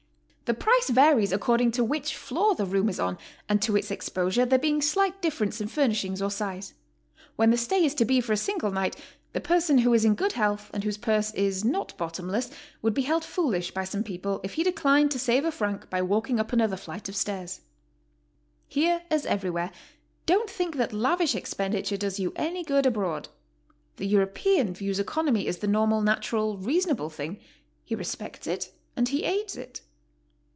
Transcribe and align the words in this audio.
The 0.51 0.55
price 0.57 0.89
varies 0.89 1.31
according 1.31 1.71
to 1.71 1.83
which 1.85 2.13
floor 2.13 2.55
the 2.55 2.65
room 2.65 2.89
is 2.89 2.99
on, 2.99 3.17
and 3.47 3.61
to 3.61 3.77
its 3.77 3.89
exposure, 3.89 4.45
there 4.45 4.59
being 4.59 4.81
slight 4.81 5.21
difference 5.21 5.61
in 5.61 5.69
furnishings 5.69 6.21
or 6.21 6.29
size. 6.29 6.73
When 7.37 7.51
the 7.51 7.57
stay 7.57 7.85
is 7.85 7.95
to 7.95 8.03
be 8.03 8.19
for 8.19 8.33
a 8.33 8.37
single 8.37 8.69
night, 8.69 8.97
the 9.31 9.39
person 9.39 9.77
who 9.77 9.93
is 9.93 10.03
in 10.03 10.13
good 10.13 10.33
health 10.33 10.69
and 10.73 10.83
whose 10.83 10.97
purse 10.97 11.33
is 11.35 11.63
not 11.63 11.97
bottomless, 11.97 12.51
would 12.81 12.93
be 12.93 13.03
held 13.03 13.23
foolish 13.23 13.71
by 13.73 13.85
some 13.85 14.03
people 14.03 14.41
if 14.43 14.55
he 14.55 14.63
declined 14.63 15.11
to 15.11 15.19
save 15.19 15.45
a 15.45 15.53
franc 15.53 15.89
by 15.89 16.01
walking 16.01 16.37
up 16.37 16.51
another 16.51 16.75
flight 16.75 17.07
of 17.07 17.15
stairs. 17.15 17.61
Here, 18.67 19.03
as 19.09 19.25
everywhere, 19.25 19.71
don't 20.25 20.49
think 20.49 20.75
that 20.75 20.91
lavish 20.91 21.33
expenditure 21.33 21.95
does 21.95 22.19
you 22.19 22.33
any 22.35 22.65
good 22.65 22.85
abroad. 22.85 23.29
The 23.95 24.05
European 24.05 24.73
views 24.73 24.99
economy 24.99 25.47
as 25.47 25.59
the 25.59 25.67
normal, 25.67 26.01
natural, 26.01 26.57
reasonable 26.57 27.09
thing; 27.09 27.39
he 27.85 27.95
respects 27.95 28.47
it 28.47 28.73
and 28.97 29.07
he 29.07 29.23
aids 29.23 29.55
it. 29.55 29.79